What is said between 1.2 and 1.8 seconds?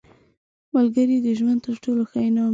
د ژوند تر